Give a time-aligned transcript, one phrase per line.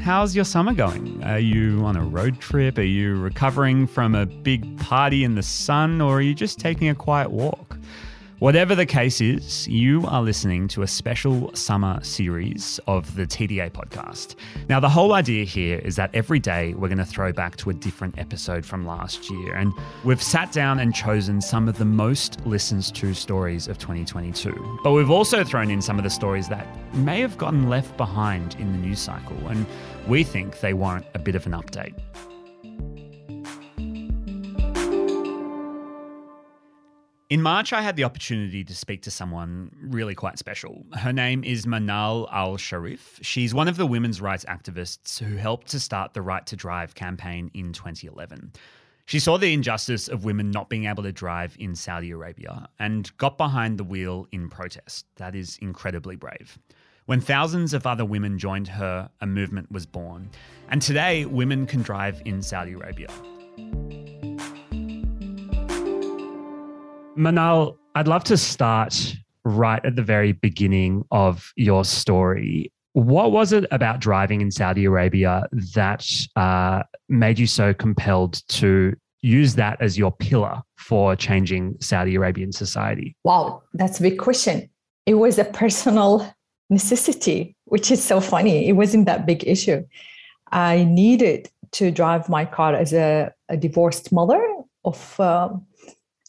[0.00, 1.22] how's your summer going?
[1.24, 2.78] Are you on a road trip?
[2.78, 6.00] Are you recovering from a big party in the sun?
[6.00, 7.69] Or are you just taking a quiet walk?
[8.40, 13.70] Whatever the case is, you are listening to a special summer series of the TDA
[13.70, 14.34] podcast.
[14.66, 17.68] Now, the whole idea here is that every day we're going to throw back to
[17.68, 19.54] a different episode from last year.
[19.54, 24.80] And we've sat down and chosen some of the most listened to stories of 2022.
[24.82, 28.54] But we've also thrown in some of the stories that may have gotten left behind
[28.58, 29.36] in the news cycle.
[29.48, 29.66] And
[30.08, 31.92] we think they warrant a bit of an update.
[37.30, 40.84] In March, I had the opportunity to speak to someone really quite special.
[40.94, 43.20] Her name is Manal Al Sharif.
[43.22, 46.96] She's one of the women's rights activists who helped to start the Right to Drive
[46.96, 48.52] campaign in 2011.
[49.06, 53.16] She saw the injustice of women not being able to drive in Saudi Arabia and
[53.16, 55.06] got behind the wheel in protest.
[55.14, 56.58] That is incredibly brave.
[57.06, 60.30] When thousands of other women joined her, a movement was born.
[60.68, 63.08] And today, women can drive in Saudi Arabia.
[67.20, 72.72] Manal, I'd love to start right at the very beginning of your story.
[72.94, 78.96] What was it about driving in Saudi Arabia that uh, made you so compelled to
[79.20, 83.14] use that as your pillar for changing Saudi Arabian society?
[83.22, 84.70] Wow, that's a big question.
[85.04, 86.34] It was a personal
[86.70, 88.66] necessity, which is so funny.
[88.66, 89.84] It wasn't that big issue.
[90.52, 94.42] I needed to drive my car as a, a divorced mother
[94.84, 95.50] of uh,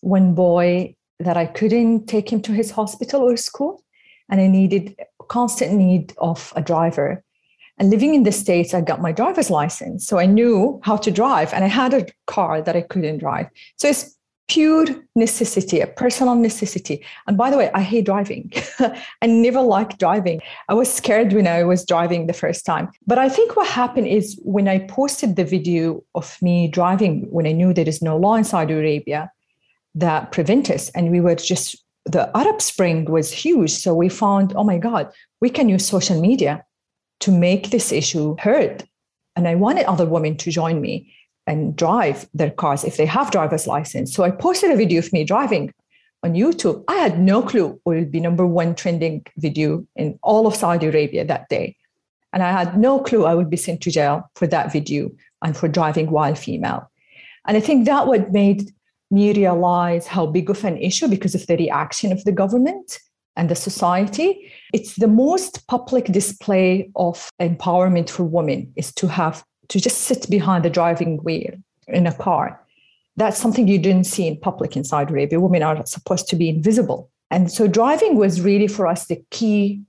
[0.00, 3.82] one boy that I couldn't take him to his hospital or school,
[4.28, 4.96] and I needed
[5.28, 7.22] constant need of a driver.
[7.78, 10.06] And living in the States, I got my driver's license.
[10.06, 13.46] So I knew how to drive, and I had a car that I couldn't drive.
[13.76, 14.16] So it's
[14.48, 17.04] pure necessity, a personal necessity.
[17.26, 18.52] And by the way, I hate driving.
[19.22, 20.40] I never liked driving.
[20.68, 22.90] I was scared when I was driving the first time.
[23.06, 27.46] But I think what happened is when I posted the video of me driving, when
[27.46, 29.30] I knew there is no law in Saudi Arabia,
[29.94, 30.90] that prevent us.
[30.90, 33.72] And we were just, the Arab Spring was huge.
[33.72, 36.64] So we found, oh my God, we can use social media
[37.20, 38.84] to make this issue heard.
[39.36, 41.12] And I wanted other women to join me
[41.46, 44.14] and drive their cars if they have driver's license.
[44.14, 45.72] So I posted a video of me driving
[46.22, 46.84] on YouTube.
[46.88, 50.86] I had no clue what would be number one trending video in all of Saudi
[50.86, 51.76] Arabia that day.
[52.32, 55.10] And I had no clue I would be sent to jail for that video
[55.42, 56.90] and for driving while female.
[57.46, 58.70] And I think that what made
[59.10, 62.98] me realize how big of an issue because of the reaction of the government
[63.36, 64.52] and the society.
[64.72, 70.28] It's the most public display of empowerment for women is to have to just sit
[70.28, 71.52] behind the driving wheel
[71.88, 72.60] in a car.
[73.16, 75.40] That's something you didn't see in public in Saudi Arabia.
[75.40, 77.10] Women are supposed to be invisible.
[77.30, 79.82] And so driving was really for us the key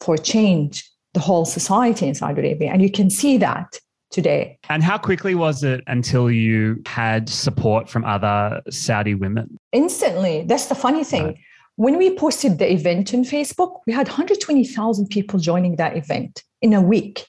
[0.00, 2.70] for change the whole society in Saudi Arabia.
[2.72, 3.78] And you can see that
[4.12, 4.58] today.
[4.68, 9.58] And how quickly was it until you had support from other Saudi women?
[9.72, 10.44] Instantly.
[10.46, 11.26] That's the funny thing.
[11.26, 11.38] Right.
[11.76, 16.74] When we posted the event on Facebook, we had 120,000 people joining that event in
[16.74, 17.26] a week.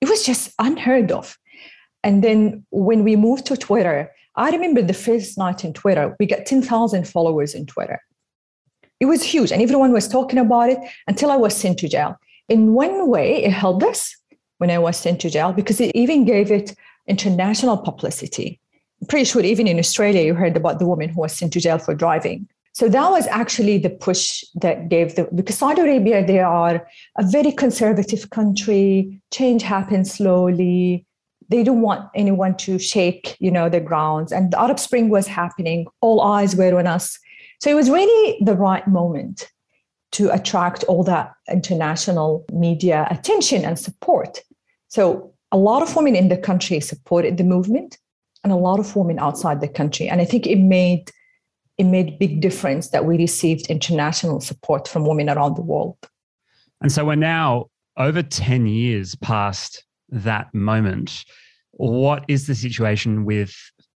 [0.00, 1.38] It was just unheard of.
[2.02, 6.26] And then when we moved to Twitter, I remember the first night in Twitter, we
[6.26, 8.00] got 10,000 followers in Twitter.
[9.00, 12.16] It was huge, and everyone was talking about it until I was sent to jail.
[12.48, 14.16] In one way, it helped us
[14.64, 16.74] when I was sent to jail because it even gave it
[17.06, 18.58] international publicity.
[19.02, 21.60] I'm pretty sure even in Australia, you heard about the woman who was sent to
[21.60, 22.48] jail for driving.
[22.72, 26.76] So that was actually the push that gave the because Saudi Arabia, they are
[27.18, 29.20] a very conservative country.
[29.30, 31.04] Change happens slowly.
[31.50, 34.32] They don't want anyone to shake, you know, the grounds.
[34.32, 35.86] And the Arab Spring was happening.
[36.00, 37.18] All eyes were on us.
[37.60, 39.52] So it was really the right moment
[40.12, 44.40] to attract all that international media attention and support.
[44.94, 47.98] So a lot of women in the country supported the movement
[48.44, 50.08] and a lot of women outside the country.
[50.08, 51.10] And I think it made
[51.78, 55.96] it made big difference that we received international support from women around the world.
[56.80, 61.24] And so we're now over 10 years past that moment.
[61.72, 63.52] What is the situation with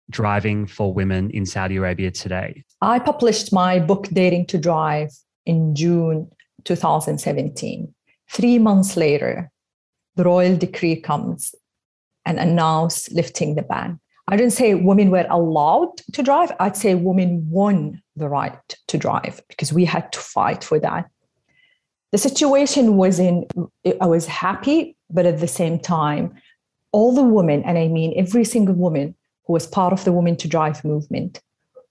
[0.09, 2.63] driving for women in Saudi Arabia today?
[2.81, 5.11] I published my book, Daring to Drive,
[5.45, 6.27] in June
[6.63, 7.94] 2017.
[8.31, 9.51] Three months later,
[10.18, 11.56] the royal decree comes
[12.25, 14.00] and announce lifting the ban.
[14.28, 16.52] I didn't say women were allowed to drive.
[16.60, 21.10] I'd say women won the right to drive because we had to fight for that.
[22.12, 23.48] The situation was in,
[24.02, 26.34] I was happy, but at the same time,
[26.92, 29.16] all the women, and I mean every single woman
[29.46, 31.42] who was part of the Women to Drive movement,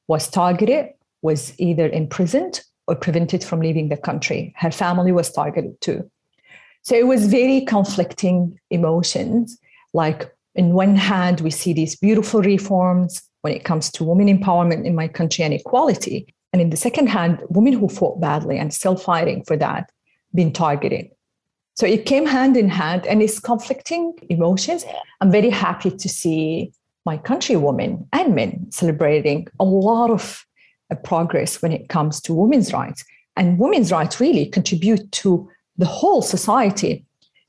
[0.08, 0.90] was targeted,
[1.23, 4.55] was either imprisoned or prevented from leaving the country.
[4.56, 6.11] Her family was targeted too.
[6.86, 9.58] So it was very conflicting emotions.
[9.92, 14.84] Like, in one hand, we see these beautiful reforms when it comes to women empowerment
[14.84, 16.32] in my country and equality.
[16.52, 19.90] And in the second hand, women who fought badly and still fighting for that
[20.32, 21.10] being targeted.
[21.74, 24.84] So it came hand in hand and it's conflicting emotions.
[25.20, 26.72] I'm very happy to see
[27.04, 30.46] my countrywomen and men celebrating a lot of
[30.92, 33.04] uh, progress when it comes to women's rights.
[33.36, 37.05] And women's rights really contribute to the whole society.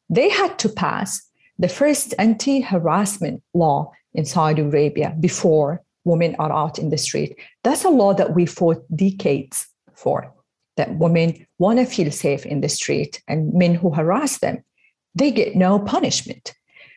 [0.09, 1.21] They had to pass
[1.59, 7.37] the first anti harassment law in Saudi Arabia before women are out in the street.
[7.63, 10.33] That's a law that we fought decades for,
[10.77, 14.63] that women want to feel safe in the street and men who harass them,
[15.13, 16.53] they get no punishment.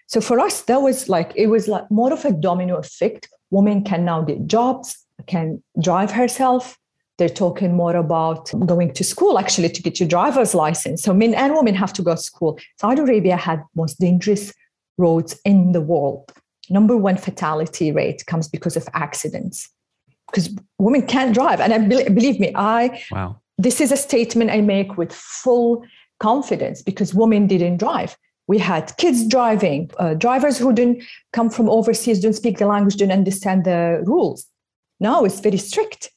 [0.07, 3.29] So for us, that was like, it was like more of a domino effect.
[3.51, 4.97] Women can now get jobs,
[5.27, 6.79] can drive herself.
[7.21, 11.03] They're talking more about going to school actually to get your driver's license.
[11.03, 12.59] So men and women have to go to school.
[12.81, 14.55] Saudi Arabia had most dangerous
[14.97, 16.33] roads in the world.
[16.71, 19.69] Number one fatality rate comes because of accidents.
[20.29, 21.61] Because women can't drive.
[21.61, 21.79] And I
[22.09, 23.37] believe me, I wow.
[23.59, 25.85] this is a statement I make with full
[26.21, 28.17] confidence because women didn't drive.
[28.47, 31.03] We had kids driving, uh, drivers who didn't
[31.35, 34.47] come from overseas, don't speak the language, don't understand the rules.
[35.01, 36.11] Now it's very strict.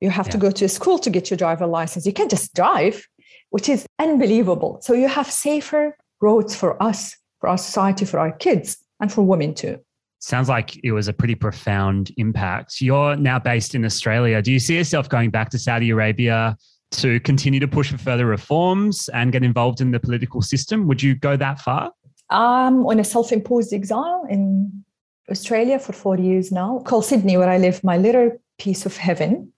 [0.00, 0.32] You have yeah.
[0.32, 2.06] to go to a school to get your driver license.
[2.06, 3.06] You can't just drive,
[3.50, 4.78] which is unbelievable.
[4.82, 9.22] So you have safer roads for us, for our society, for our kids, and for
[9.22, 9.78] women too.
[10.18, 12.80] Sounds like it was a pretty profound impact.
[12.80, 14.42] You're now based in Australia.
[14.42, 16.56] Do you see yourself going back to Saudi Arabia
[16.92, 20.86] to continue to push for further reforms and get involved in the political system?
[20.88, 21.92] Would you go that far?
[22.30, 24.84] I'm on a self imposed exile in
[25.30, 29.52] Australia for four years now, called Sydney, where I live, my little piece of heaven.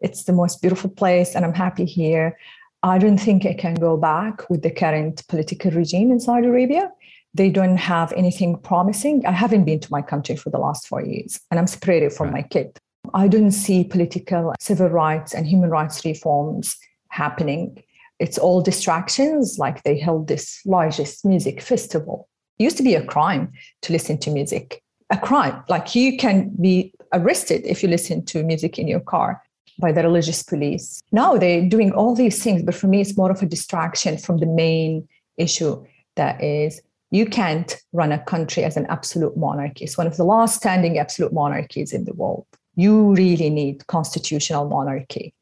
[0.00, 2.38] It's the most beautiful place, and I'm happy here.
[2.82, 6.90] I don't think I can go back with the current political regime in Saudi Arabia.
[7.32, 9.24] They don't have anything promising.
[9.26, 12.26] I haven't been to my country for the last four years, and I'm separated from
[12.26, 12.34] right.
[12.34, 12.78] my kid.
[13.12, 16.76] I don't see political, civil rights, and human rights reforms
[17.08, 17.82] happening.
[18.18, 22.28] It's all distractions, like they held this largest music festival.
[22.58, 23.52] It used to be a crime
[23.82, 25.62] to listen to music a crime.
[25.68, 29.42] Like you can be arrested if you listen to music in your car
[29.78, 31.00] by the religious police.
[31.12, 34.38] Now they're doing all these things, but for me, it's more of a distraction from
[34.38, 35.84] the main issue
[36.16, 36.80] that is
[37.10, 39.84] you can't run a country as an absolute monarchy.
[39.84, 42.46] It's one of the last standing absolute monarchies in the world.
[42.76, 45.32] You really need constitutional monarchy.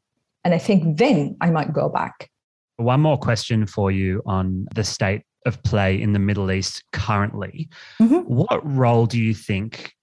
[0.43, 2.29] And I think then I might go back.
[2.77, 7.69] One more question for you on the state of play in the Middle East currently.
[7.99, 8.21] Mm-hmm.
[8.21, 9.93] What role do you think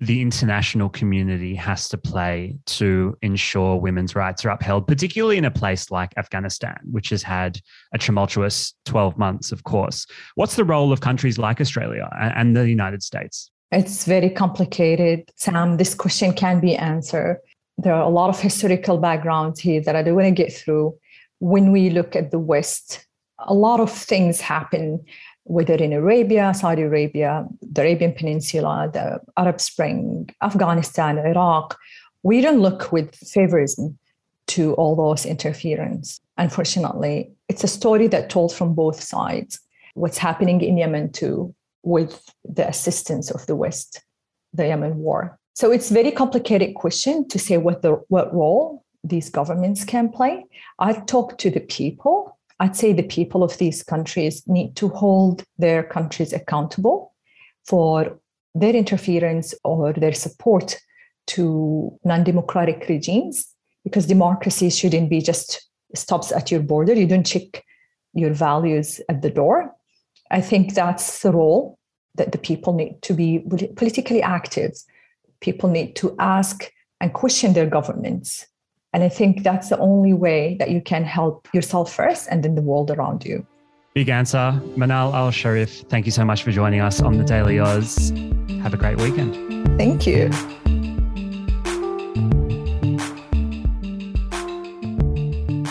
[0.00, 5.50] the international community has to play to ensure women's rights are upheld, particularly in a
[5.50, 7.60] place like Afghanistan, which has had
[7.92, 10.06] a tumultuous 12 months, of course?
[10.36, 13.50] What's the role of countries like Australia and the United States?
[13.72, 15.76] It's very complicated, Sam.
[15.76, 17.38] This question can be answered.
[17.76, 20.96] There are a lot of historical backgrounds here that I don't want to get through.
[21.40, 23.06] When we look at the West,
[23.38, 25.04] a lot of things happen,
[25.50, 31.76] whether in Arabia, Saudi Arabia, the Arabian Peninsula, the Arab Spring, Afghanistan, Iraq.
[32.22, 33.96] We don't look with favorism
[34.46, 36.20] to all those interference.
[36.38, 39.58] Unfortunately, it's a story that told from both sides.
[39.94, 41.52] What's happening in Yemen too,
[41.82, 44.04] with the assistance of the West,
[44.54, 45.36] the Yemen war.
[45.54, 50.46] So it's very complicated question to say what the what role these governments can play.
[50.78, 55.42] I've talked to the people I'd say the people of these countries need to hold
[55.56, 57.14] their countries accountable
[57.64, 58.20] for
[58.54, 60.78] their interference or their support
[61.28, 63.46] to non democratic regimes,
[63.82, 66.92] because democracy shouldn't be just stops at your border.
[66.92, 67.64] You don't check
[68.12, 69.74] your values at the door.
[70.30, 71.78] I think that's the role
[72.16, 73.38] that the people need to be
[73.76, 74.72] politically active.
[75.40, 78.46] People need to ask and question their governments
[78.92, 82.54] and I think that's the only way that you can help yourself first and then
[82.54, 83.46] the world around you.
[83.94, 84.60] Big answer.
[84.76, 88.10] Manal Al Sharif, thank you so much for joining us on the Daily Aus.
[88.62, 89.34] Have a great weekend.
[89.76, 90.30] Thank you.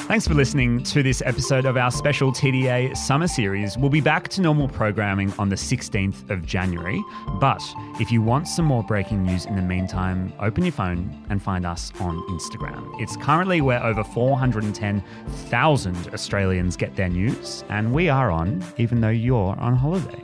[0.10, 3.78] Thanks for listening to this episode of our special TDA summer series.
[3.78, 7.00] We'll be back to normal programming on the 16th of January.
[7.40, 7.62] But
[8.00, 11.64] if you want some more breaking news in the meantime, open your phone and find
[11.64, 13.00] us on Instagram.
[13.00, 19.10] It's currently where over 410,000 Australians get their news, and we are on even though
[19.10, 20.24] you're on holiday.